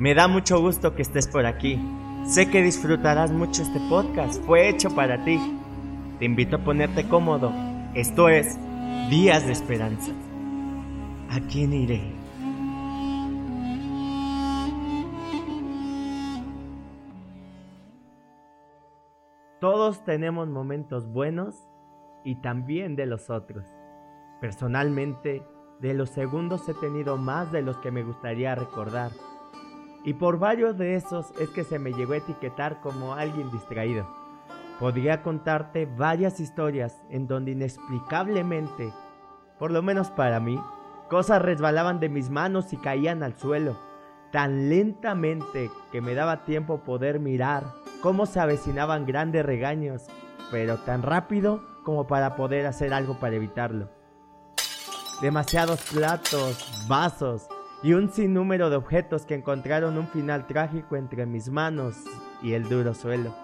Me 0.00 0.14
da 0.14 0.28
mucho 0.28 0.58
gusto 0.58 0.94
que 0.94 1.02
estés 1.02 1.28
por 1.28 1.44
aquí. 1.44 1.78
Sé 2.24 2.50
que 2.50 2.62
disfrutarás 2.62 3.30
mucho 3.32 3.60
este 3.60 3.78
podcast. 3.90 4.42
Fue 4.46 4.66
hecho 4.66 4.94
para 4.94 5.22
ti. 5.26 5.38
Te 6.18 6.24
invito 6.24 6.56
a 6.56 6.64
ponerte 6.64 7.06
cómodo. 7.06 7.52
Esto 7.92 8.30
es 8.30 8.58
Días 9.10 9.44
de 9.44 9.52
Esperanza. 9.52 10.12
¿A 11.28 11.40
quién 11.40 11.74
iré? 11.74 12.00
Todos 19.60 20.02
tenemos 20.06 20.48
momentos 20.48 21.12
buenos 21.12 21.68
y 22.24 22.36
también 22.36 22.96
de 22.96 23.04
los 23.04 23.28
otros. 23.28 23.66
Personalmente, 24.40 25.42
de 25.78 25.92
los 25.92 26.08
segundos 26.08 26.66
he 26.70 26.74
tenido 26.80 27.18
más 27.18 27.52
de 27.52 27.60
los 27.60 27.76
que 27.80 27.90
me 27.90 28.02
gustaría 28.02 28.54
recordar. 28.54 29.10
Y 30.04 30.14
por 30.14 30.38
varios 30.38 30.78
de 30.78 30.94
esos 30.94 31.32
es 31.38 31.50
que 31.50 31.64
se 31.64 31.78
me 31.78 31.92
llegó 31.92 32.14
a 32.14 32.18
etiquetar 32.18 32.80
como 32.80 33.14
alguien 33.14 33.50
distraído. 33.50 34.06
Podría 34.78 35.22
contarte 35.22 35.84
varias 35.84 36.40
historias 36.40 37.02
en 37.10 37.26
donde 37.26 37.52
inexplicablemente, 37.52 38.94
por 39.58 39.70
lo 39.70 39.82
menos 39.82 40.10
para 40.10 40.40
mí, 40.40 40.58
cosas 41.10 41.42
resbalaban 41.42 42.00
de 42.00 42.08
mis 42.08 42.30
manos 42.30 42.72
y 42.72 42.78
caían 42.78 43.22
al 43.22 43.36
suelo, 43.36 43.76
tan 44.32 44.70
lentamente 44.70 45.70
que 45.92 46.00
me 46.00 46.14
daba 46.14 46.44
tiempo 46.44 46.80
poder 46.80 47.20
mirar 47.20 47.64
cómo 48.00 48.24
se 48.24 48.40
avecinaban 48.40 49.04
grandes 49.04 49.44
regaños, 49.44 50.06
pero 50.50 50.78
tan 50.78 51.02
rápido 51.02 51.62
como 51.84 52.06
para 52.06 52.36
poder 52.36 52.66
hacer 52.66 52.94
algo 52.94 53.18
para 53.18 53.36
evitarlo. 53.36 53.90
Demasiados 55.20 55.82
platos, 55.92 56.86
vasos 56.88 57.48
y 57.82 57.94
un 57.94 58.10
sinnúmero 58.10 58.68
de 58.68 58.76
objetos 58.76 59.24
que 59.24 59.34
encontraron 59.34 59.96
un 59.96 60.06
final 60.08 60.46
trágico 60.46 60.96
entre 60.96 61.26
mis 61.26 61.50
manos 61.50 61.96
y 62.42 62.52
el 62.52 62.68
duro 62.68 62.94
suelo. 62.94 63.34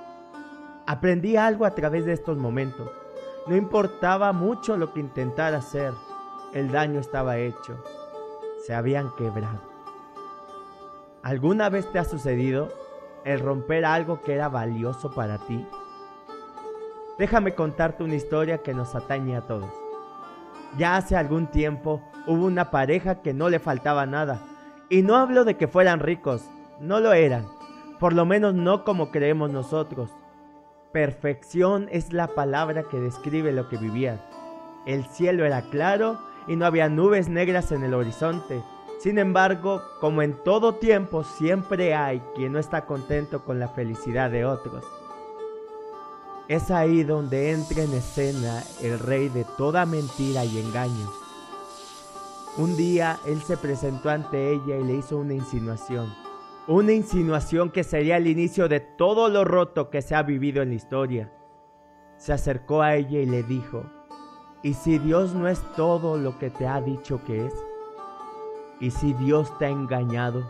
Aprendí 0.86 1.36
algo 1.36 1.64
a 1.64 1.74
través 1.74 2.05
de 2.05 2.12
estos 2.12 2.36
momentos. 2.36 2.91
No 3.46 3.56
importaba 3.56 4.33
mucho 4.33 4.77
lo 4.77 4.92
que 4.92 5.00
intentara 5.00 5.58
hacer, 5.58 5.92
el 6.52 6.70
daño 6.70 7.00
estaba 7.00 7.38
hecho. 7.38 7.83
Se 8.64 8.74
habían 8.74 9.14
quebrado. 9.16 9.61
¿Alguna 11.22 11.68
vez 11.68 11.91
te 11.91 11.98
ha 11.98 12.05
sucedido 12.05 12.68
el 13.24 13.41
romper 13.41 13.84
algo 13.84 14.20
que 14.20 14.34
era 14.34 14.48
valioso 14.48 15.11
para 15.12 15.39
ti? 15.39 15.66
Déjame 17.18 17.55
contarte 17.55 18.05
una 18.05 18.14
historia 18.14 18.58
que 18.58 18.74
nos 18.74 18.94
atañe 18.94 19.36
a 19.36 19.46
todos. 19.46 19.86
Ya 20.77 20.96
hace 20.96 21.16
algún 21.16 21.46
tiempo 21.46 22.02
hubo 22.27 22.44
una 22.44 22.70
pareja 22.70 23.22
que 23.22 23.32
no 23.32 23.48
le 23.48 23.58
faltaba 23.58 24.06
nada. 24.06 24.41
Y 24.88 25.02
no 25.02 25.16
hablo 25.16 25.44
de 25.44 25.56
que 25.56 25.68
fueran 25.68 26.00
ricos, 26.00 26.44
no 26.80 27.00
lo 27.00 27.12
eran. 27.12 27.46
Por 27.98 28.12
lo 28.12 28.27
menos 28.27 28.55
no 28.55 28.84
como 28.84 29.10
creemos 29.10 29.50
nosotros. 29.50 30.10
Perfección 30.92 31.88
es 31.91 32.12
la 32.12 32.28
palabra 32.28 32.84
que 32.84 33.00
describe 33.00 33.52
lo 33.52 33.68
que 33.68 33.78
vivían. 33.78 34.20
El 34.86 35.05
cielo 35.06 35.44
era 35.44 35.62
claro 35.62 36.18
y 36.46 36.56
no 36.56 36.66
había 36.66 36.88
nubes 36.88 37.28
negras 37.28 37.72
en 37.72 37.83
el 37.83 37.94
horizonte. 37.94 38.62
Sin 38.98 39.18
embargo, 39.18 39.83
como 40.00 40.22
en 40.22 40.34
todo 40.44 40.77
tiempo, 40.77 41.24
siempre 41.24 41.94
hay 41.94 42.20
quien 42.34 42.52
no 42.52 42.58
está 42.58 42.86
contento 42.86 43.44
con 43.44 43.58
la 43.58 43.68
felicidad 43.68 44.30
de 44.30 44.44
otros. 44.44 44.84
Es 46.48 46.70
ahí 46.70 47.02
donde 47.02 47.50
entra 47.50 47.83
en 47.83 47.92
escena 47.92 48.62
el 48.80 49.00
rey 49.00 49.28
de 49.28 49.44
toda 49.58 49.84
mentira 49.84 50.44
y 50.44 50.58
engaño. 50.58 51.11
Un 52.56 52.77
día 52.77 53.19
él 53.27 53.42
se 53.42 53.56
presentó 53.56 54.11
ante 54.11 54.52
ella 54.52 54.77
y 54.77 54.84
le 54.84 54.94
hizo 54.94 55.19
una 55.19 55.34
insinuación. 55.34 56.14
Una 56.69 56.92
insinuación 56.92 57.70
que 57.70 57.83
sería 57.83 58.17
el 58.17 58.28
inicio 58.28 58.69
de 58.69 58.78
todo 58.78 59.28
lo 59.28 59.44
roto 59.44 59.91
que 59.91 60.02
se 60.02 60.14
ha 60.14 60.22
vivido 60.22 60.62
en 60.62 60.69
la 60.69 60.77
historia. 60.77 61.33
Se 62.17 62.33
acercó 62.33 62.80
a 62.80 62.94
ella 62.94 63.18
y 63.18 63.27
le 63.27 63.42
dijo, 63.42 63.83
¿y 64.63 64.74
si 64.74 64.98
Dios 64.98 65.34
no 65.34 65.48
es 65.48 65.61
todo 65.74 66.17
lo 66.17 66.39
que 66.39 66.51
te 66.51 66.68
ha 66.68 66.80
dicho 66.80 67.20
que 67.27 67.46
es? 67.46 67.55
¿Y 68.78 68.92
si 68.92 69.14
Dios 69.14 69.57
te 69.58 69.67
ha 69.67 69.70
engañado? 69.70 70.48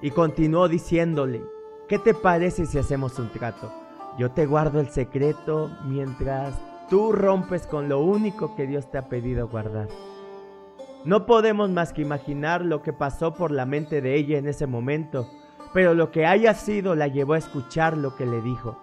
Y 0.00 0.12
continuó 0.12 0.68
diciéndole, 0.68 1.42
¿qué 1.88 1.98
te 1.98 2.14
parece 2.14 2.64
si 2.64 2.78
hacemos 2.78 3.18
un 3.18 3.28
trato? 3.30 3.81
Yo 4.18 4.30
te 4.30 4.46
guardo 4.46 4.80
el 4.80 4.88
secreto 4.90 5.70
mientras 5.84 6.54
tú 6.90 7.12
rompes 7.12 7.66
con 7.66 7.88
lo 7.88 8.00
único 8.00 8.54
que 8.54 8.66
Dios 8.66 8.90
te 8.90 8.98
ha 8.98 9.08
pedido 9.08 9.48
guardar. 9.48 9.88
No 11.04 11.26
podemos 11.26 11.70
más 11.70 11.92
que 11.92 12.02
imaginar 12.02 12.62
lo 12.62 12.82
que 12.82 12.92
pasó 12.92 13.34
por 13.34 13.50
la 13.50 13.66
mente 13.66 14.00
de 14.00 14.14
ella 14.14 14.38
en 14.38 14.46
ese 14.46 14.66
momento, 14.66 15.28
pero 15.72 15.94
lo 15.94 16.10
que 16.10 16.26
haya 16.26 16.54
sido 16.54 16.94
la 16.94 17.08
llevó 17.08 17.32
a 17.32 17.38
escuchar 17.38 17.96
lo 17.96 18.14
que 18.14 18.26
le 18.26 18.40
dijo. 18.40 18.78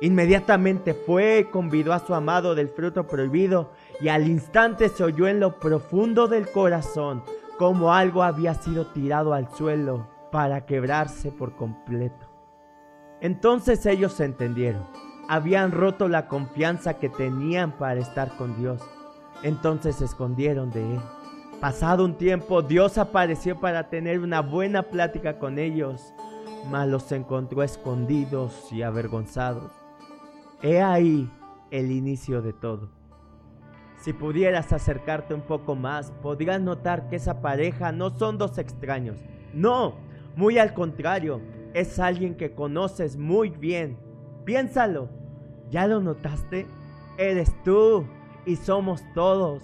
Inmediatamente 0.00 0.94
fue, 0.94 1.48
convidó 1.50 1.92
a 1.92 1.98
su 1.98 2.14
amado 2.14 2.54
del 2.54 2.68
fruto 2.68 3.06
prohibido 3.06 3.72
y 4.00 4.08
al 4.08 4.26
instante 4.26 4.88
se 4.88 5.04
oyó 5.04 5.28
en 5.28 5.40
lo 5.40 5.58
profundo 5.58 6.28
del 6.28 6.50
corazón 6.50 7.22
como 7.58 7.92
algo 7.92 8.22
había 8.22 8.54
sido 8.54 8.86
tirado 8.86 9.34
al 9.34 9.50
suelo 9.50 10.06
para 10.32 10.64
quebrarse 10.64 11.30
por 11.30 11.56
completo. 11.56 12.29
Entonces 13.20 13.84
ellos 13.86 14.12
se 14.12 14.24
entendieron. 14.24 14.86
Habían 15.28 15.72
roto 15.72 16.08
la 16.08 16.26
confianza 16.26 16.94
que 16.94 17.08
tenían 17.08 17.72
para 17.72 18.00
estar 18.00 18.36
con 18.36 18.56
Dios. 18.56 18.82
Entonces 19.42 19.96
se 19.96 20.06
escondieron 20.06 20.70
de 20.70 20.94
Él. 20.94 21.00
Pasado 21.60 22.04
un 22.04 22.14
tiempo, 22.14 22.62
Dios 22.62 22.96
apareció 22.96 23.60
para 23.60 23.90
tener 23.90 24.20
una 24.20 24.40
buena 24.40 24.82
plática 24.84 25.38
con 25.38 25.58
ellos, 25.58 26.14
mas 26.70 26.88
los 26.88 27.12
encontró 27.12 27.62
escondidos 27.62 28.72
y 28.72 28.82
avergonzados. 28.82 29.70
He 30.62 30.80
ahí 30.80 31.30
el 31.70 31.90
inicio 31.92 32.40
de 32.40 32.54
todo. 32.54 32.88
Si 34.00 34.14
pudieras 34.14 34.72
acercarte 34.72 35.34
un 35.34 35.42
poco 35.42 35.74
más, 35.74 36.10
podrías 36.22 36.60
notar 36.60 37.08
que 37.08 37.16
esa 37.16 37.42
pareja 37.42 37.92
no 37.92 38.08
son 38.10 38.38
dos 38.38 38.56
extraños. 38.56 39.18
No, 39.52 39.96
muy 40.36 40.58
al 40.58 40.72
contrario, 40.72 41.42
es 41.74 41.98
alguien 41.98 42.34
que 42.34 42.52
conoces 42.52 43.16
muy 43.16 43.50
bien. 43.50 43.98
Piénsalo. 44.44 45.08
¿Ya 45.70 45.86
lo 45.86 46.00
notaste? 46.00 46.66
Eres 47.16 47.52
tú 47.62 48.06
y 48.44 48.56
somos 48.56 49.02
todos, 49.14 49.62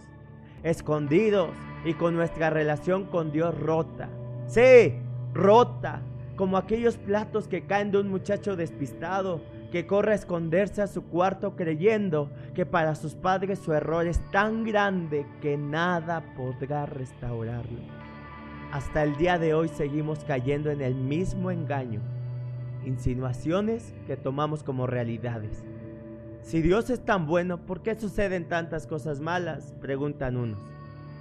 escondidos 0.63 1.51
y 1.85 1.95
con 1.95 2.15
nuestra 2.15 2.51
relación 2.51 3.07
con 3.07 3.33
Dios 3.33 3.59
rota. 3.59 4.09
Sí, 4.47 4.95
rota, 5.35 6.03
como 6.37 6.57
aquellos 6.57 6.97
platos 6.97 7.49
que 7.49 7.67
caen 7.67 7.91
de 7.91 7.99
un 7.99 8.09
muchacho 8.09 8.57
despistado 8.57 9.41
que 9.73 9.87
corre 9.87 10.13
a 10.13 10.17
esconderse 10.17 10.83
a 10.83 10.87
su 10.87 11.05
cuarto 11.05 11.57
creyendo 11.57 12.31
que 12.55 12.67
para 12.67 12.95
sus 12.95 13.15
padres 13.15 13.59
su 13.59 13.73
error 13.73 14.07
es 14.07 14.21
tan 14.31 14.65
grande 14.65 15.27
que 15.41 15.57
nada 15.57 16.23
podrá 16.37 16.87
restaurarlo. 16.87 17.81
Hasta 18.73 19.05
el 19.05 19.17
día 19.17 19.39
de 19.39 19.55
hoy 19.55 19.69
seguimos 19.69 20.25
cayendo 20.25 20.71
en 20.71 20.81
el 20.83 20.95
mismo 20.95 21.51
engaño, 21.51 22.01
insinuaciones 22.85 23.95
que 24.07 24.17
tomamos 24.17 24.65
como 24.65 24.87
realidades. 24.87 25.65
Si 26.43 26.63
Dios 26.63 26.91
es 26.91 27.05
tan 27.05 27.27
bueno, 27.27 27.59
¿por 27.65 27.83
qué 27.83 27.95
suceden 27.95 28.49
tantas 28.49 28.87
cosas 28.87 29.21
malas? 29.21 29.75
Preguntan 29.81 30.37
unos. 30.37 30.59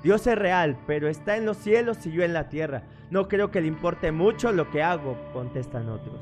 Dios 0.03 0.25
es 0.27 0.37
real, 0.37 0.77
pero 0.87 1.07
está 1.07 1.37
en 1.37 1.45
los 1.45 1.57
cielos 1.57 2.05
y 2.05 2.11
yo 2.11 2.23
en 2.23 2.33
la 2.33 2.49
tierra. 2.49 2.83
No 3.09 3.27
creo 3.27 3.51
que 3.51 3.61
le 3.61 3.67
importe 3.67 4.11
mucho 4.11 4.51
lo 4.51 4.69
que 4.69 4.83
hago, 4.83 5.15
contestan 5.31 5.89
otros. 5.89 6.21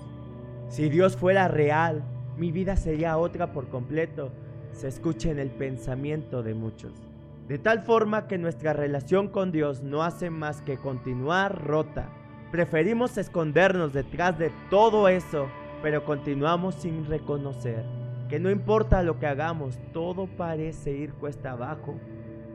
Si 0.70 0.90
Dios 0.90 1.16
fuera 1.18 1.48
real, 1.48 2.04
mi 2.38 2.52
vida 2.52 2.76
sería 2.76 3.18
otra 3.18 3.54
por 3.54 3.70
completo, 3.70 4.32
se 4.74 4.88
escucha 4.88 5.30
en 5.30 5.40
el 5.40 5.50
pensamiento 5.50 6.44
de 6.44 6.54
muchos. 6.54 7.13
De 7.54 7.60
tal 7.60 7.84
forma 7.84 8.26
que 8.26 8.40
nuestra 8.40 8.74
relación 8.74 9.28
con 9.28 9.52
Dios 9.52 9.84
no 9.84 10.02
hace 10.02 10.32
más 10.32 10.64
que 10.64 10.76
continuar 10.76 11.64
rota. 11.64 12.10
Preferimos 12.52 13.20
escondernos 13.20 13.94
detrás 13.94 14.40
de 14.40 14.52
todo 14.72 15.08
eso, 15.08 15.48
pero 15.84 16.04
continuamos 16.04 16.74
sin 16.74 17.06
reconocer 17.06 17.86
que 18.28 18.40
no 18.40 18.50
importa 18.50 19.04
lo 19.04 19.20
que 19.20 19.28
hagamos, 19.28 19.78
todo 19.94 20.26
parece 20.26 20.94
ir 20.94 21.14
cuesta 21.14 21.52
abajo. 21.52 21.94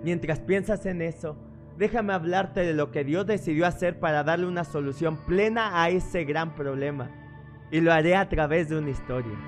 Mientras 0.02 0.40
piensas 0.40 0.84
en 0.84 1.00
eso, 1.00 1.36
déjame 1.76 2.12
hablarte 2.12 2.62
de 2.62 2.74
lo 2.74 2.90
que 2.90 3.04
Dios 3.04 3.24
decidió 3.24 3.68
hacer 3.68 4.00
para 4.00 4.24
darle 4.24 4.46
una 4.46 4.64
solución 4.64 5.16
plena 5.26 5.80
a 5.80 5.90
ese 5.90 6.24
gran 6.24 6.56
problema. 6.56 7.08
Y 7.70 7.82
lo 7.82 7.92
haré 7.92 8.16
a 8.16 8.28
través 8.28 8.68
de 8.68 8.76
una 8.76 8.90
historia. 8.90 9.38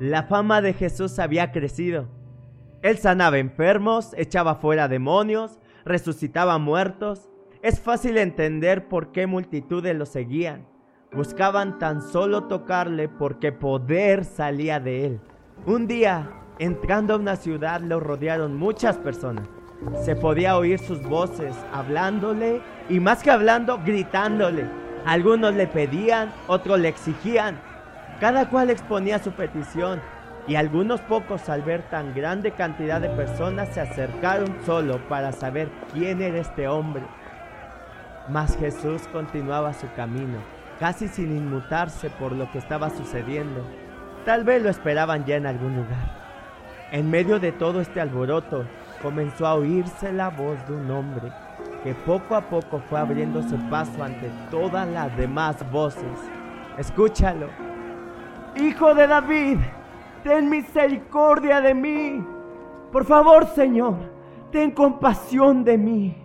La 0.00 0.24
fama 0.24 0.60
de 0.62 0.72
Jesús 0.72 1.20
había 1.20 1.52
crecido. 1.52 2.15
Él 2.86 2.98
sanaba 2.98 3.38
enfermos, 3.38 4.14
echaba 4.16 4.54
fuera 4.54 4.86
demonios, 4.86 5.58
resucitaba 5.84 6.58
muertos. 6.58 7.28
Es 7.60 7.80
fácil 7.80 8.16
entender 8.16 8.86
por 8.86 9.10
qué 9.10 9.26
multitudes 9.26 9.96
lo 9.96 10.06
seguían. 10.06 10.68
Buscaban 11.10 11.80
tan 11.80 12.00
solo 12.00 12.44
tocarle 12.44 13.08
porque 13.08 13.50
poder 13.50 14.24
salía 14.24 14.78
de 14.78 15.04
él. 15.04 15.20
Un 15.66 15.88
día, 15.88 16.30
entrando 16.60 17.14
a 17.14 17.16
una 17.16 17.34
ciudad, 17.34 17.80
lo 17.80 17.98
rodearon 17.98 18.54
muchas 18.54 18.96
personas. 18.98 19.48
Se 20.04 20.14
podía 20.14 20.56
oír 20.56 20.78
sus 20.78 21.02
voces 21.02 21.56
hablándole 21.72 22.62
y 22.88 23.00
más 23.00 23.20
que 23.20 23.32
hablando, 23.32 23.80
gritándole. 23.84 24.64
Algunos 25.04 25.56
le 25.56 25.66
pedían, 25.66 26.32
otros 26.46 26.78
le 26.78 26.86
exigían. 26.86 27.58
Cada 28.20 28.48
cual 28.48 28.70
exponía 28.70 29.18
su 29.18 29.32
petición 29.32 30.00
y 30.48 30.54
algunos 30.54 31.00
pocos 31.00 31.48
al 31.48 31.62
ver 31.62 31.82
tan 31.90 32.14
grande 32.14 32.52
cantidad 32.52 33.00
de 33.00 33.08
personas 33.10 33.68
se 33.70 33.80
acercaron 33.80 34.56
solo 34.64 34.98
para 35.08 35.32
saber 35.32 35.68
quién 35.92 36.22
era 36.22 36.38
este 36.38 36.68
hombre. 36.68 37.02
Mas 38.28 38.56
Jesús 38.56 39.02
continuaba 39.12 39.72
su 39.74 39.86
camino, 39.94 40.38
casi 40.78 41.08
sin 41.08 41.36
inmutarse 41.36 42.10
por 42.10 42.32
lo 42.32 42.50
que 42.50 42.58
estaba 42.58 42.90
sucediendo. 42.90 43.64
Tal 44.24 44.44
vez 44.44 44.62
lo 44.62 44.70
esperaban 44.70 45.24
ya 45.24 45.36
en 45.36 45.46
algún 45.46 45.76
lugar. 45.76 46.26
En 46.92 47.10
medio 47.10 47.40
de 47.40 47.52
todo 47.52 47.80
este 47.80 48.00
alboroto, 48.00 48.64
comenzó 49.02 49.46
a 49.46 49.54
oírse 49.54 50.12
la 50.12 50.30
voz 50.30 50.64
de 50.66 50.74
un 50.74 50.90
hombre 50.90 51.32
que 51.82 51.94
poco 51.94 52.34
a 52.34 52.40
poco 52.40 52.80
fue 52.88 52.98
abriéndose 52.98 53.56
paso 53.70 54.02
ante 54.02 54.28
todas 54.50 54.88
las 54.88 55.16
demás 55.16 55.56
voces. 55.70 56.18
Escúchalo. 56.78 57.48
Hijo 58.56 58.94
de 58.94 59.06
David, 59.06 59.58
ten 60.26 60.50
misericordia 60.50 61.60
de 61.60 61.72
mí. 61.72 62.26
Por 62.90 63.04
favor, 63.04 63.46
Señor, 63.46 63.94
ten 64.50 64.72
compasión 64.72 65.62
de 65.62 65.78
mí. 65.78 66.16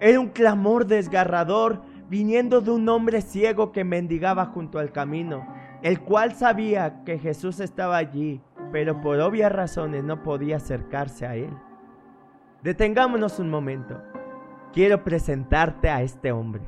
Era 0.00 0.20
un 0.20 0.28
clamor 0.28 0.86
desgarrador 0.86 1.82
viniendo 2.08 2.62
de 2.62 2.70
un 2.70 2.88
hombre 2.88 3.20
ciego 3.20 3.72
que 3.72 3.84
mendigaba 3.84 4.46
junto 4.46 4.78
al 4.78 4.90
camino, 4.90 5.46
el 5.82 6.00
cual 6.00 6.34
sabía 6.34 7.04
que 7.04 7.18
Jesús 7.18 7.60
estaba 7.60 7.98
allí, 7.98 8.40
pero 8.72 9.02
por 9.02 9.20
obvias 9.20 9.52
razones 9.52 10.02
no 10.02 10.22
podía 10.22 10.56
acercarse 10.56 11.26
a 11.26 11.36
él. 11.36 11.50
Detengámonos 12.62 13.38
un 13.38 13.50
momento. 13.50 14.00
Quiero 14.72 15.04
presentarte 15.04 15.90
a 15.90 16.00
este 16.00 16.32
hombre. 16.32 16.62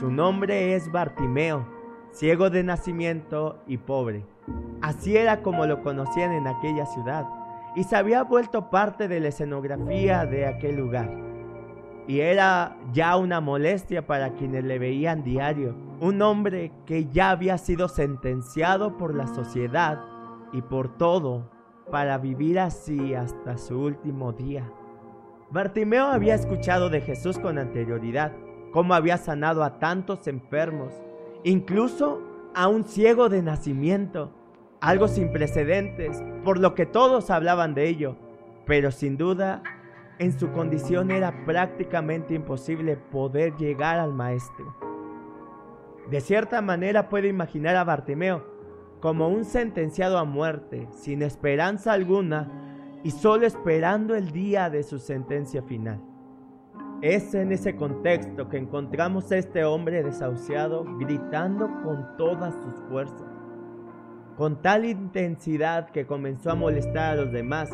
Su 0.00 0.10
nombre 0.10 0.74
es 0.74 0.90
Bartimeo, 0.90 1.66
ciego 2.10 2.50
de 2.50 2.64
nacimiento 2.64 3.62
y 3.68 3.78
pobre. 3.78 4.31
Así 4.80 5.16
era 5.16 5.42
como 5.42 5.66
lo 5.66 5.82
conocían 5.82 6.32
en 6.32 6.46
aquella 6.46 6.86
ciudad, 6.86 7.26
y 7.74 7.84
se 7.84 7.96
había 7.96 8.22
vuelto 8.24 8.70
parte 8.70 9.08
de 9.08 9.20
la 9.20 9.28
escenografía 9.28 10.26
de 10.26 10.46
aquel 10.46 10.76
lugar. 10.76 11.10
Y 12.06 12.20
era 12.20 12.76
ya 12.92 13.16
una 13.16 13.40
molestia 13.40 14.06
para 14.06 14.34
quienes 14.34 14.64
le 14.64 14.78
veían 14.78 15.22
diario, 15.22 15.74
un 16.00 16.20
hombre 16.20 16.72
que 16.84 17.06
ya 17.06 17.30
había 17.30 17.58
sido 17.58 17.88
sentenciado 17.88 18.96
por 18.96 19.14
la 19.14 19.28
sociedad 19.28 20.00
y 20.52 20.62
por 20.62 20.98
todo 20.98 21.48
para 21.90 22.18
vivir 22.18 22.58
así 22.58 23.14
hasta 23.14 23.56
su 23.56 23.78
último 23.78 24.32
día. 24.32 24.70
Bartimeo 25.50 26.06
había 26.06 26.34
escuchado 26.34 26.88
de 26.88 27.02
Jesús 27.02 27.38
con 27.38 27.58
anterioridad, 27.58 28.32
cómo 28.72 28.94
había 28.94 29.18
sanado 29.18 29.62
a 29.62 29.78
tantos 29.78 30.26
enfermos, 30.26 30.92
incluso 31.44 32.20
a 32.54 32.68
un 32.68 32.84
ciego 32.84 33.28
de 33.28 33.42
nacimiento, 33.42 34.32
algo 34.80 35.08
sin 35.08 35.32
precedentes, 35.32 36.22
por 36.44 36.58
lo 36.58 36.74
que 36.74 36.86
todos 36.86 37.30
hablaban 37.30 37.74
de 37.74 37.88
ello, 37.88 38.16
pero 38.66 38.90
sin 38.90 39.16
duda 39.16 39.62
en 40.18 40.38
su 40.38 40.50
condición 40.52 41.10
era 41.10 41.44
prácticamente 41.44 42.34
imposible 42.34 42.96
poder 42.96 43.56
llegar 43.56 43.98
al 43.98 44.12
maestro. 44.12 44.76
De 46.10 46.20
cierta 46.20 46.60
manera 46.60 47.08
puedo 47.08 47.26
imaginar 47.26 47.76
a 47.76 47.84
Bartimeo 47.84 48.44
como 49.00 49.28
un 49.28 49.44
sentenciado 49.44 50.18
a 50.18 50.24
muerte, 50.24 50.88
sin 50.92 51.22
esperanza 51.22 51.92
alguna, 51.92 53.00
y 53.02 53.10
solo 53.10 53.46
esperando 53.46 54.14
el 54.14 54.30
día 54.30 54.70
de 54.70 54.84
su 54.84 54.98
sentencia 54.98 55.62
final. 55.62 56.00
Es 57.02 57.34
en 57.34 57.50
ese 57.50 57.74
contexto 57.74 58.48
que 58.48 58.58
encontramos 58.58 59.32
a 59.32 59.36
este 59.36 59.64
hombre 59.64 60.04
desahuciado 60.04 60.84
gritando 61.00 61.68
con 61.82 62.16
todas 62.16 62.54
sus 62.62 62.74
fuerzas, 62.88 63.26
con 64.36 64.62
tal 64.62 64.84
intensidad 64.84 65.90
que 65.90 66.06
comenzó 66.06 66.52
a 66.52 66.54
molestar 66.54 67.14
a 67.14 67.22
los 67.22 67.32
demás. 67.32 67.70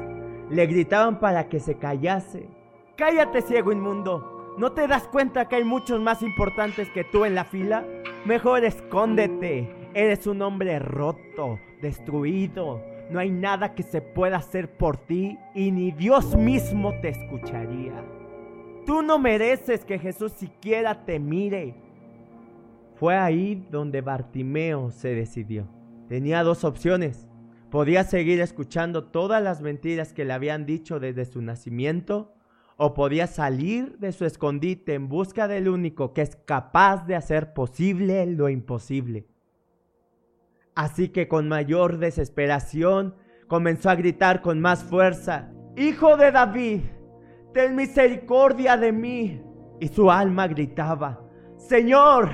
Le 0.48 0.66
gritaban 0.66 1.20
para 1.20 1.50
que 1.50 1.60
se 1.60 1.76
callase. 1.76 2.48
Cállate, 2.96 3.42
ciego 3.42 3.70
inmundo. 3.70 4.56
¿No 4.56 4.72
te 4.72 4.88
das 4.88 5.06
cuenta 5.08 5.46
que 5.46 5.56
hay 5.56 5.64
muchos 5.64 6.00
más 6.00 6.22
importantes 6.22 6.88
que 6.88 7.04
tú 7.04 7.26
en 7.26 7.34
la 7.34 7.44
fila? 7.44 7.84
Mejor 8.24 8.64
escóndete. 8.64 9.68
Eres 9.92 10.26
un 10.26 10.40
hombre 10.40 10.78
roto, 10.78 11.58
destruido, 11.82 12.82
no 13.10 13.18
hay 13.18 13.30
nada 13.30 13.74
que 13.74 13.82
se 13.82 14.00
pueda 14.00 14.38
hacer 14.38 14.70
por 14.70 14.96
ti 14.96 15.38
y 15.54 15.70
ni 15.70 15.92
Dios 15.92 16.34
mismo 16.34 16.94
te 17.02 17.10
escucharía. 17.10 17.92
Tú 18.88 19.02
no 19.02 19.18
mereces 19.18 19.84
que 19.84 19.98
Jesús 19.98 20.32
siquiera 20.32 21.04
te 21.04 21.18
mire. 21.18 21.74
Fue 22.94 23.18
ahí 23.18 23.68
donde 23.70 24.00
Bartimeo 24.00 24.90
se 24.92 25.14
decidió. 25.14 25.68
Tenía 26.08 26.42
dos 26.42 26.64
opciones. 26.64 27.28
Podía 27.70 28.02
seguir 28.04 28.40
escuchando 28.40 29.04
todas 29.04 29.42
las 29.42 29.60
mentiras 29.60 30.14
que 30.14 30.24
le 30.24 30.32
habían 30.32 30.64
dicho 30.64 31.00
desde 31.00 31.26
su 31.26 31.42
nacimiento 31.42 32.32
o 32.78 32.94
podía 32.94 33.26
salir 33.26 33.98
de 33.98 34.10
su 34.12 34.24
escondite 34.24 34.94
en 34.94 35.10
busca 35.10 35.48
del 35.48 35.68
único 35.68 36.14
que 36.14 36.22
es 36.22 36.36
capaz 36.46 37.06
de 37.06 37.14
hacer 37.14 37.52
posible 37.52 38.24
lo 38.24 38.48
imposible. 38.48 39.26
Así 40.74 41.10
que 41.10 41.28
con 41.28 41.46
mayor 41.46 41.98
desesperación 41.98 43.16
comenzó 43.48 43.90
a 43.90 43.96
gritar 43.96 44.40
con 44.40 44.60
más 44.60 44.82
fuerza, 44.82 45.52
Hijo 45.76 46.16
de 46.16 46.32
David, 46.32 46.80
ten 47.52 47.74
misericordia 47.74 48.76
de 48.76 48.92
mí. 48.92 49.42
Y 49.80 49.88
su 49.88 50.10
alma 50.10 50.48
gritaba, 50.48 51.20
Señor, 51.56 52.30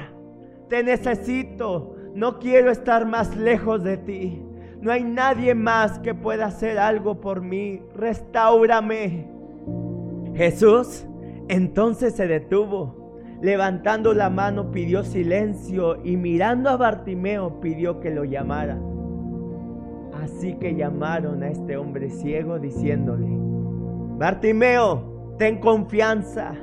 te 0.68 0.82
necesito, 0.82 1.94
no 2.14 2.38
quiero 2.38 2.70
estar 2.70 3.06
más 3.06 3.36
lejos 3.36 3.84
de 3.84 3.98
ti. 3.98 4.42
No 4.80 4.92
hay 4.92 5.04
nadie 5.04 5.54
más 5.54 5.98
que 5.98 6.14
pueda 6.14 6.46
hacer 6.46 6.78
algo 6.78 7.20
por 7.20 7.42
mí. 7.42 7.82
Restáurame. 7.94 9.28
Jesús 10.34 11.06
entonces 11.48 12.14
se 12.16 12.26
detuvo 12.26 13.04
Levantando 13.44 14.14
la 14.14 14.30
mano 14.30 14.70
pidió 14.70 15.02
silencio 15.02 16.02
y 16.02 16.16
mirando 16.16 16.70
a 16.70 16.78
Bartimeo 16.78 17.60
pidió 17.60 18.00
que 18.00 18.10
lo 18.10 18.24
llamara. 18.24 18.78
Así 20.22 20.54
que 20.54 20.74
llamaron 20.74 21.42
a 21.42 21.48
este 21.48 21.76
hombre 21.76 22.08
ciego 22.08 22.58
diciéndole, 22.58 23.28
Bartimeo, 24.16 25.36
ten 25.38 25.58
confianza, 25.58 26.54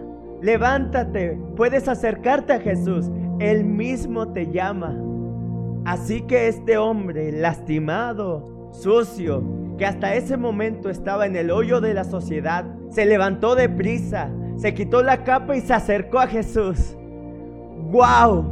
levántate, 0.41 1.37
puedes 1.55 1.87
acercarte 1.87 2.53
a 2.53 2.59
Jesús, 2.59 3.09
Él 3.39 3.63
mismo 3.63 4.31
te 4.31 4.51
llama. 4.51 4.97
Así 5.85 6.21
que 6.21 6.47
este 6.47 6.77
hombre, 6.77 7.31
lastimado, 7.31 8.69
sucio, 8.71 9.43
que 9.77 9.85
hasta 9.85 10.15
ese 10.15 10.37
momento 10.37 10.89
estaba 10.89 11.25
en 11.25 11.35
el 11.35 11.51
hoyo 11.51 11.81
de 11.81 11.93
la 11.93 12.03
sociedad, 12.03 12.65
se 12.89 13.05
levantó 13.05 13.55
de 13.55 13.67
prisa 13.67 14.31
se 14.61 14.75
quitó 14.75 15.01
la 15.01 15.23
capa 15.23 15.55
y 15.55 15.61
se 15.61 15.73
acercó 15.73 16.19
a 16.19 16.27
Jesús. 16.27 16.95
¡Wow! 17.91 18.43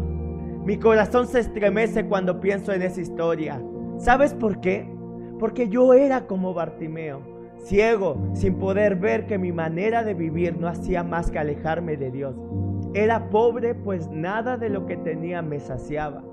Mi 0.65 0.77
corazón 0.77 1.27
se 1.27 1.39
estremece 1.39 2.05
cuando 2.07 2.39
pienso 2.39 2.73
en 2.73 2.81
esa 2.81 2.99
historia. 2.99 3.61
¿Sabes 3.99 4.33
por 4.33 4.59
qué? 4.59 4.91
Porque 5.37 5.69
yo 5.69 5.93
era 5.93 6.25
como 6.25 6.55
Bartimeo, 6.55 7.21
ciego, 7.59 8.17
sin 8.33 8.55
poder 8.55 8.95
ver 8.95 9.27
que 9.27 9.37
mi 9.37 9.51
manera 9.51 10.03
de 10.03 10.13
vivir 10.13 10.57
no 10.57 10.67
hacía 10.67 11.03
más 11.03 11.31
que 11.31 11.39
alejarme 11.39 11.97
de 11.97 12.11
Dios. 12.11 12.35
Era 12.93 13.29
pobre, 13.29 13.75
pues 13.75 14.09
nada 14.09 14.57
de 14.57 14.69
lo 14.69 14.85
que 14.85 14.97
tenía 14.97 15.41
me 15.41 15.59
saciaba. 15.59 16.23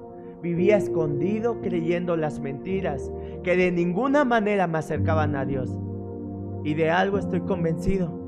Vivía 0.43 0.77
escondido 0.77 1.61
creyendo 1.61 2.17
las 2.17 2.41
mentiras 2.41 3.11
que 3.43 3.57
de 3.57 3.73
ninguna 3.73 4.25
manera 4.25 4.67
me 4.67 4.79
acercaban 4.79 5.37
a 5.37 5.45
Dios. 5.45 5.71
Y 6.65 6.75
de 6.75 6.91
algo 6.91 7.19
estoy 7.19 7.41
convencido 7.41 8.27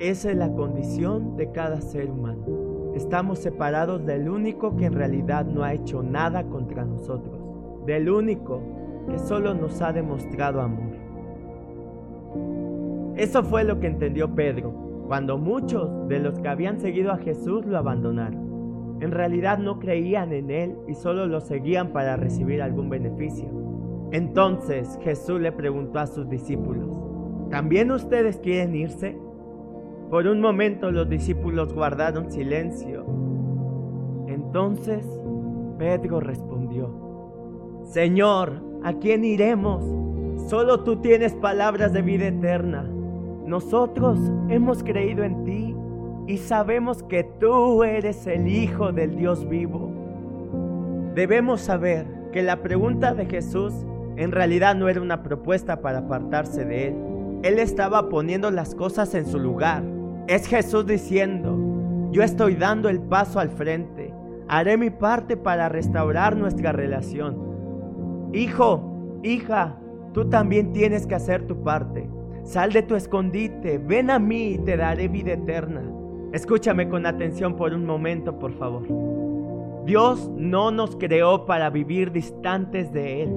esa 0.00 0.30
es 0.30 0.36
la 0.36 0.52
condición 0.52 1.36
de 1.36 1.50
cada 1.50 1.80
ser 1.80 2.08
humano. 2.08 2.92
Estamos 2.94 3.40
separados 3.40 4.06
del 4.06 4.28
único 4.28 4.76
que 4.76 4.86
en 4.86 4.92
realidad 4.92 5.44
no 5.44 5.64
ha 5.64 5.74
hecho 5.74 6.04
nada 6.04 6.44
contra 6.44 6.84
nosotros, 6.84 7.36
del 7.84 8.08
único 8.08 8.62
que 9.10 9.18
solo 9.18 9.54
nos 9.54 9.82
ha 9.82 9.92
demostrado 9.92 10.60
amor. 10.60 10.97
Eso 13.18 13.42
fue 13.42 13.64
lo 13.64 13.80
que 13.80 13.88
entendió 13.88 14.32
Pedro 14.32 14.72
cuando 15.08 15.38
muchos 15.38 16.06
de 16.06 16.20
los 16.20 16.38
que 16.38 16.46
habían 16.46 16.78
seguido 16.78 17.10
a 17.10 17.18
Jesús 17.18 17.66
lo 17.66 17.76
abandonaron. 17.76 18.98
En 19.00 19.10
realidad 19.10 19.58
no 19.58 19.80
creían 19.80 20.32
en 20.32 20.52
Él 20.52 20.76
y 20.86 20.94
solo 20.94 21.26
lo 21.26 21.40
seguían 21.40 21.92
para 21.92 22.16
recibir 22.16 22.62
algún 22.62 22.88
beneficio. 22.88 23.48
Entonces 24.12 25.00
Jesús 25.02 25.40
le 25.40 25.50
preguntó 25.50 25.98
a 25.98 26.06
sus 26.06 26.28
discípulos, 26.28 26.96
¿también 27.50 27.90
ustedes 27.90 28.38
quieren 28.38 28.76
irse? 28.76 29.18
Por 30.10 30.28
un 30.28 30.40
momento 30.40 30.92
los 30.92 31.08
discípulos 31.08 31.74
guardaron 31.74 32.30
silencio. 32.30 33.04
Entonces 34.28 35.04
Pedro 35.76 36.20
respondió, 36.20 37.82
Señor, 37.82 38.62
¿a 38.84 38.92
quién 38.92 39.24
iremos? 39.24 39.84
Solo 40.48 40.84
tú 40.84 41.00
tienes 41.00 41.34
palabras 41.34 41.92
de 41.92 42.02
vida 42.02 42.28
eterna. 42.28 42.88
Nosotros 43.48 44.18
hemos 44.50 44.82
creído 44.82 45.24
en 45.24 45.42
ti 45.44 45.74
y 46.26 46.36
sabemos 46.36 47.02
que 47.02 47.24
tú 47.24 47.82
eres 47.82 48.26
el 48.26 48.46
Hijo 48.46 48.92
del 48.92 49.16
Dios 49.16 49.48
vivo. 49.48 49.90
debemos 51.14 51.62
saber 51.62 52.06
que 52.30 52.42
la 52.42 52.60
pregunta 52.62 53.14
de 53.14 53.24
Jesús 53.24 53.72
en 54.16 54.32
realidad 54.32 54.74
no 54.74 54.90
era 54.90 55.00
una 55.00 55.22
propuesta 55.22 55.80
para 55.80 56.00
apartarse 56.00 56.66
de 56.66 56.88
él. 56.88 56.96
Él 57.42 57.58
estaba 57.58 58.10
poniendo 58.10 58.50
las 58.50 58.74
cosas 58.74 59.14
en 59.14 59.24
su 59.24 59.38
lugar. 59.38 59.82
Es 60.26 60.46
Jesús 60.46 60.84
diciendo, 60.84 61.58
yo 62.12 62.22
estoy 62.22 62.54
dando 62.54 62.90
el 62.90 63.00
paso 63.00 63.40
al 63.40 63.48
frente. 63.48 64.12
Haré 64.46 64.76
mi 64.76 64.90
parte 64.90 65.38
para 65.38 65.70
restaurar 65.70 66.36
nuestra 66.36 66.72
relación. 66.72 68.28
Hijo, 68.34 69.18
hija, 69.22 69.78
tú 70.12 70.28
también 70.28 70.74
tienes 70.74 71.06
que 71.06 71.14
hacer 71.14 71.46
tu 71.46 71.62
parte. 71.62 72.10
Sal 72.48 72.72
de 72.72 72.80
tu 72.80 72.94
escondite, 72.94 73.76
ven 73.76 74.08
a 74.08 74.18
mí 74.18 74.52
y 74.52 74.58
te 74.58 74.78
daré 74.78 75.06
vida 75.06 75.34
eterna. 75.34 75.82
Escúchame 76.32 76.88
con 76.88 77.04
atención 77.04 77.56
por 77.56 77.74
un 77.74 77.84
momento, 77.84 78.38
por 78.38 78.54
favor. 78.54 78.86
Dios 79.84 80.30
no 80.34 80.70
nos 80.70 80.96
creó 80.96 81.44
para 81.44 81.68
vivir 81.68 82.10
distantes 82.10 82.90
de 82.90 83.24
Él. 83.24 83.30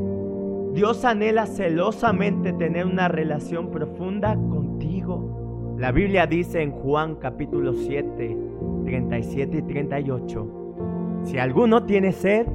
Dios 0.74 1.04
anhela 1.04 1.46
celosamente 1.46 2.54
tener 2.54 2.86
una 2.86 3.10
relación 3.10 3.70
profunda 3.70 4.36
contigo. 4.36 5.76
La 5.78 5.92
Biblia 5.92 6.26
dice 6.26 6.62
en 6.62 6.72
Juan 6.72 7.16
capítulo 7.16 7.74
7, 7.74 8.38
37 8.86 9.58
y 9.58 9.62
38, 9.62 11.24
si 11.26 11.38
alguno 11.38 11.84
tiene 11.84 12.14
sed, 12.14 12.48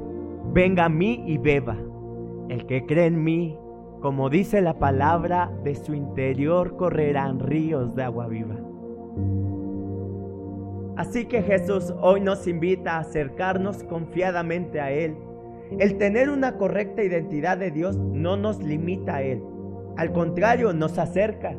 venga 0.53 0.85
a 0.85 0.89
mí 0.89 1.23
y 1.27 1.37
beba. 1.37 1.77
El 2.49 2.65
que 2.65 2.83
cree 2.87 3.05
en 3.05 3.23
mí, 3.23 3.55
como 4.01 4.29
dice 4.29 4.61
la 4.61 4.79
palabra, 4.79 5.51
de 5.63 5.75
su 5.75 5.93
interior 5.93 6.77
correrán 6.77 7.39
ríos 7.39 7.95
de 7.95 8.03
agua 8.03 8.27
viva. 8.27 8.55
Así 10.95 11.25
que 11.25 11.43
Jesús 11.43 11.93
hoy 12.01 12.21
nos 12.21 12.47
invita 12.47 12.95
a 12.95 12.99
acercarnos 12.99 13.83
confiadamente 13.83 14.81
a 14.81 14.91
Él 14.91 15.15
el 15.79 15.97
tener 15.97 16.29
una 16.29 16.57
correcta 16.57 17.03
identidad 17.03 17.57
de 17.57 17.71
Dios 17.71 17.97
no 17.97 18.37
nos 18.37 18.63
limita 18.63 19.17
a 19.17 19.21
Él. 19.21 19.43
Al 19.97 20.11
contrario, 20.11 20.73
nos 20.73 20.97
acerca. 20.97 21.55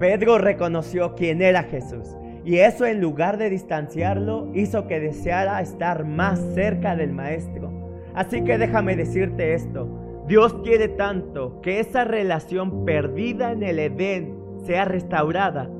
Pedro 0.00 0.38
reconoció 0.38 1.14
quién 1.14 1.42
era 1.42 1.64
Jesús. 1.64 2.16
Y 2.44 2.58
eso 2.58 2.86
en 2.86 3.00
lugar 3.00 3.36
de 3.36 3.50
distanciarlo 3.50 4.50
hizo 4.54 4.86
que 4.86 5.00
deseara 5.00 5.60
estar 5.60 6.04
más 6.04 6.40
cerca 6.54 6.96
del 6.96 7.12
Maestro. 7.12 7.70
Así 8.14 8.42
que 8.42 8.58
déjame 8.58 8.96
decirte 8.96 9.54
esto. 9.54 9.86
Dios 10.26 10.54
quiere 10.62 10.88
tanto 10.88 11.60
que 11.60 11.80
esa 11.80 12.04
relación 12.04 12.84
perdida 12.84 13.52
en 13.52 13.62
el 13.62 13.78
Edén 13.78 14.36
sea 14.64 14.84
restaurada, 14.84 15.70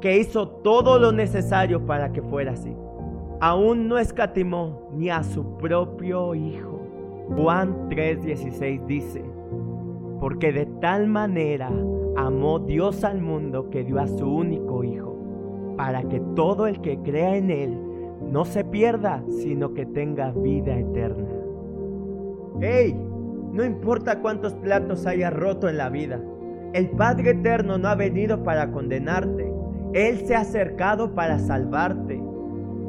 que 0.00 0.18
hizo 0.18 0.48
todo 0.48 0.98
lo 0.98 1.12
necesario 1.12 1.86
para 1.86 2.12
que 2.12 2.22
fuera 2.22 2.52
así 2.52 2.76
aún 3.40 3.88
no 3.88 3.98
escatimó 3.98 4.88
ni 4.92 5.10
a 5.10 5.22
su 5.22 5.56
propio 5.58 6.34
Hijo. 6.34 6.80
Juan 7.36 7.88
3:16 7.88 8.86
dice, 8.86 9.24
porque 10.20 10.52
de 10.52 10.66
tal 10.80 11.06
manera 11.08 11.70
amó 12.16 12.58
Dios 12.60 13.04
al 13.04 13.20
mundo 13.20 13.68
que 13.70 13.84
dio 13.84 13.98
a 13.98 14.06
su 14.06 14.26
único 14.26 14.84
Hijo, 14.84 15.74
para 15.76 16.02
que 16.04 16.20
todo 16.34 16.66
el 16.66 16.80
que 16.80 16.98
crea 16.98 17.36
en 17.36 17.50
Él 17.50 17.78
no 18.30 18.44
se 18.44 18.64
pierda, 18.64 19.22
sino 19.28 19.74
que 19.74 19.84
tenga 19.86 20.30
vida 20.32 20.78
eterna. 20.78 21.28
¡Hey! 22.60 22.96
No 23.56 23.64
importa 23.64 24.20
cuántos 24.20 24.52
platos 24.52 25.06
hayas 25.06 25.32
roto 25.32 25.66
en 25.70 25.78
la 25.78 25.88
vida, 25.88 26.20
el 26.74 26.90
Padre 26.90 27.30
Eterno 27.30 27.78
no 27.78 27.88
ha 27.88 27.94
venido 27.94 28.42
para 28.42 28.70
condenarte, 28.70 29.50
Él 29.94 30.26
se 30.26 30.36
ha 30.36 30.40
acercado 30.40 31.14
para 31.14 31.38
salvarte. 31.38 32.22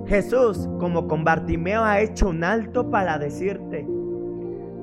Jesús, 0.07 0.67
como 0.77 1.07
con 1.07 1.23
Bartimeo, 1.23 1.85
ha 1.85 2.01
hecho 2.01 2.27
un 2.27 2.43
alto 2.43 2.91
para 2.91 3.17
decirte, 3.17 3.87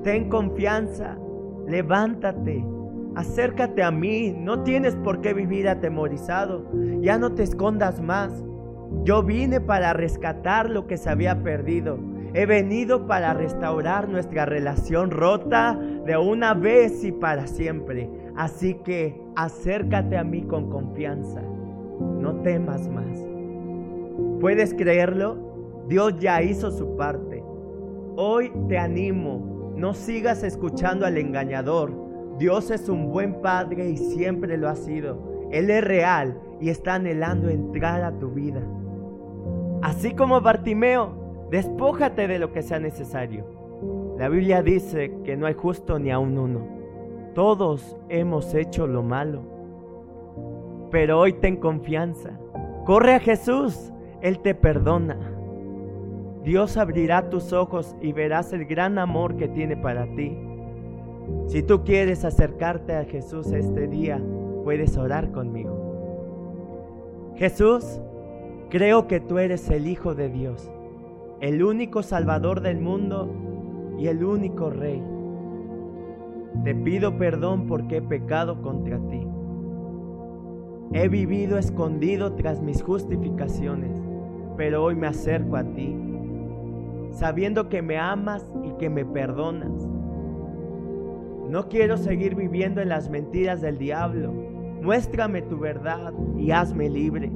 ten 0.01 0.27
confianza, 0.27 1.19
levántate, 1.67 2.65
acércate 3.13 3.83
a 3.83 3.91
mí, 3.91 4.35
no 4.35 4.63
tienes 4.63 4.95
por 4.95 5.21
qué 5.21 5.35
vivir 5.35 5.69
atemorizado, 5.69 6.65
ya 6.99 7.19
no 7.19 7.33
te 7.33 7.43
escondas 7.43 8.01
más. 8.01 8.43
Yo 9.03 9.21
vine 9.21 9.61
para 9.61 9.93
rescatar 9.93 10.67
lo 10.67 10.87
que 10.87 10.97
se 10.97 11.11
había 11.11 11.43
perdido. 11.43 11.99
He 12.37 12.45
venido 12.45 13.07
para 13.07 13.33
restaurar 13.33 14.09
nuestra 14.09 14.45
relación 14.45 15.09
rota 15.09 15.79
de 16.05 16.17
una 16.17 16.53
vez 16.53 17.01
y 17.05 17.13
para 17.13 17.47
siempre. 17.47 18.09
Así 18.35 18.73
que 18.83 19.17
acércate 19.37 20.17
a 20.17 20.25
mí 20.25 20.41
con 20.43 20.69
confianza. 20.69 21.41
No 21.41 22.41
temas 22.41 22.89
más. 22.89 23.25
¿Puedes 24.41 24.73
creerlo? 24.73 25.85
Dios 25.87 26.19
ya 26.19 26.41
hizo 26.41 26.71
su 26.71 26.97
parte. 26.97 27.41
Hoy 28.17 28.51
te 28.67 28.77
animo, 28.79 29.71
no 29.77 29.93
sigas 29.93 30.43
escuchando 30.43 31.05
al 31.05 31.17
engañador. 31.17 31.93
Dios 32.37 32.69
es 32.69 32.89
un 32.89 33.13
buen 33.13 33.41
padre 33.41 33.91
y 33.91 33.95
siempre 33.95 34.57
lo 34.57 34.67
ha 34.67 34.75
sido. 34.75 35.47
Él 35.51 35.69
es 35.69 35.81
real 35.81 36.37
y 36.59 36.67
está 36.67 36.95
anhelando 36.95 37.47
entrar 37.47 38.03
a 38.03 38.19
tu 38.19 38.31
vida. 38.31 38.59
Así 39.81 40.13
como 40.13 40.41
Bartimeo, 40.41 41.24
despójate 41.49 42.27
de 42.27 42.39
lo 42.39 42.51
que 42.51 42.61
sea 42.61 42.79
necesario. 42.79 43.45
La 44.17 44.29
Biblia 44.29 44.63
dice 44.63 45.11
que 45.23 45.35
no 45.35 45.45
hay 45.45 45.53
justo 45.53 45.99
ni 45.99 46.11
aun 46.11 46.37
uno. 46.37 46.67
Todos 47.33 47.97
hemos 48.09 48.53
hecho 48.53 48.87
lo 48.87 49.03
malo. 49.03 49.41
Pero 50.91 51.19
hoy 51.19 51.33
ten 51.33 51.57
confianza. 51.57 52.39
Corre 52.85 53.15
a 53.15 53.19
Jesús. 53.19 53.91
Él 54.21 54.39
te 54.39 54.55
perdona. 54.55 55.31
Dios 56.43 56.77
abrirá 56.77 57.29
tus 57.29 57.53
ojos 57.53 57.95
y 58.01 58.13
verás 58.13 58.53
el 58.53 58.65
gran 58.65 58.99
amor 58.99 59.35
que 59.35 59.47
tiene 59.47 59.75
para 59.75 60.05
ti. 60.15 60.37
Si 61.47 61.63
tú 61.63 61.83
quieres 61.83 62.23
acercarte 62.23 62.95
a 62.95 63.03
Jesús 63.03 63.51
este 63.51 63.87
día, 63.87 64.21
puedes 64.63 64.95
orar 64.95 65.31
conmigo. 65.31 67.33
Jesús, 67.35 67.99
creo 68.69 69.07
que 69.07 69.19
tú 69.19 69.39
eres 69.39 69.69
el 69.69 69.87
Hijo 69.87 70.15
de 70.15 70.29
Dios, 70.29 70.71
el 71.41 71.63
único 71.63 72.03
Salvador 72.03 72.61
del 72.61 72.79
mundo 72.79 73.29
y 73.97 74.07
el 74.07 74.23
único 74.23 74.69
Rey. 74.69 75.03
Te 76.63 76.73
pido 76.75 77.17
perdón 77.17 77.67
porque 77.67 77.97
he 77.97 78.01
pecado 78.01 78.61
contra 78.61 78.97
ti. 79.09 79.27
He 80.93 81.09
vivido 81.09 81.57
escondido 81.57 82.33
tras 82.33 82.61
mis 82.61 82.81
justificaciones 82.81 84.05
pero 84.57 84.83
hoy 84.83 84.95
me 84.95 85.07
acerco 85.07 85.55
a 85.55 85.63
ti, 85.63 85.95
sabiendo 87.11 87.69
que 87.69 87.81
me 87.81 87.97
amas 87.97 88.45
y 88.63 88.71
que 88.73 88.89
me 88.89 89.05
perdonas. 89.05 89.87
No 91.49 91.67
quiero 91.69 91.97
seguir 91.97 92.35
viviendo 92.35 92.81
en 92.81 92.89
las 92.89 93.09
mentiras 93.09 93.61
del 93.61 93.77
diablo. 93.77 94.33
Muéstrame 94.81 95.41
tu 95.41 95.59
verdad 95.59 96.13
y 96.37 96.51
hazme 96.51 96.89
libre. 96.89 97.31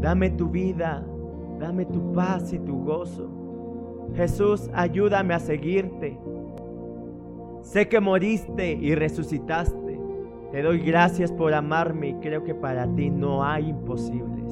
Dame 0.00 0.30
tu 0.30 0.48
vida, 0.48 1.06
dame 1.60 1.84
tu 1.84 2.12
paz 2.12 2.52
y 2.52 2.58
tu 2.58 2.84
gozo. 2.84 3.28
Jesús, 4.16 4.68
ayúdame 4.72 5.34
a 5.34 5.38
seguirte. 5.38 6.18
Sé 7.62 7.88
que 7.88 8.00
moriste 8.00 8.72
y 8.72 8.94
resucitaste. 8.94 10.00
Te 10.50 10.62
doy 10.62 10.80
gracias 10.80 11.30
por 11.30 11.54
amarme 11.54 12.08
y 12.08 12.14
creo 12.14 12.42
que 12.42 12.54
para 12.54 12.92
ti 12.96 13.10
no 13.10 13.44
hay 13.44 13.68
imposibles. 13.68 14.50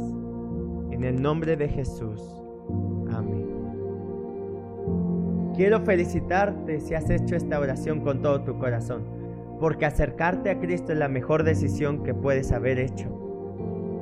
En 0.93 1.03
el 1.03 1.21
nombre 1.21 1.57
de 1.57 1.69
Jesús. 1.69 2.23
Amén. 3.11 3.47
Quiero 5.57 5.81
felicitarte 5.81 6.79
si 6.79 6.95
has 6.95 7.11
hecho 7.11 7.35
esta 7.35 7.59
oración 7.59 8.01
con 8.01 8.23
todo 8.23 8.43
tu 8.43 8.57
corazón, 8.59 9.03
porque 9.59 9.87
acercarte 9.87 10.51
a 10.51 10.61
Cristo 10.61 10.93
es 10.93 10.99
la 10.99 11.09
mejor 11.09 11.43
decisión 11.43 12.05
que 12.05 12.15
puedes 12.15 12.53
haber 12.53 12.79
hecho. 12.79 13.09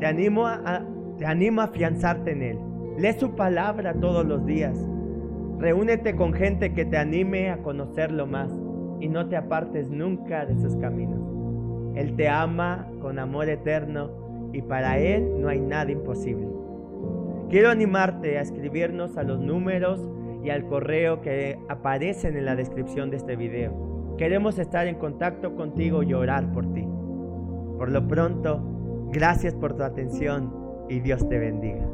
Te 0.01 0.07
animo 0.07 0.47
a, 0.47 0.85
te 1.17 1.25
animo 1.25 1.63
a 1.63 1.65
afianzarte 1.65 2.33
en 2.33 2.43
Él. 2.43 2.59
Lee 2.99 3.13
su 3.13 3.33
palabra 3.33 3.93
todos 3.93 4.25
los 4.25 4.47
días. 4.47 4.75
Reúnete 5.59 6.17
con 6.17 6.33
gente 6.33 6.73
que 6.73 6.87
te 6.87 6.97
anime 6.97 7.51
a 7.51 7.59
conocerlo 7.59 8.27
más 8.27 8.51
y 9.01 9.09
no 9.09 9.29
te 9.29 9.37
apartes 9.37 9.91
nunca 9.91 10.47
de 10.47 10.57
sus 10.59 10.77
caminos. 10.77 11.21
Él 11.95 12.17
te 12.17 12.29
ama 12.29 12.89
con 13.01 13.19
amor 13.19 13.51
eterno 13.51 14.11
y 14.55 14.63
para 14.63 14.99
Él 14.99 15.43
no 15.43 15.49
hay 15.49 15.61
nada 15.61 15.91
imposible. 15.91 16.49
Quiero 17.51 17.69
animarte 17.69 18.39
a 18.39 18.41
escribirnos 18.41 19.19
a 19.19 19.25
los 19.25 19.41
números 19.41 20.01
y 20.43 20.49
al 20.49 20.67
correo 20.67 21.21
que 21.21 21.59
aparecen 21.69 22.37
en 22.37 22.47
la 22.47 22.57
descripción 22.57 23.11
de 23.11 23.19
este 23.19 23.37
video. 23.37 24.15
Queremos 24.17 24.59
estar 24.59 24.87
en 24.87 24.97
contacto 24.97 25.55
contigo 25.55 26.03
y 26.03 26.15
orar 26.15 26.51
por 26.53 26.73
ti. 26.73 26.87
Por 27.77 27.91
lo 27.91 28.09
pronto, 28.09 28.63
gracias 29.13 29.55
por 29.55 29.77
tu 29.77 29.83
atención 29.83 30.51
y 30.89 31.01
Dios 31.01 31.29
te 31.29 31.39
bendiga. 31.39 31.87